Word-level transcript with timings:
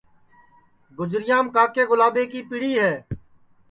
گُجریام 0.97 1.45
کاکے 1.55 1.83
گُلاٻے 1.89 2.23
کی 2.31 2.39
پیڑی 2.49 2.71
ہے 2.81 2.93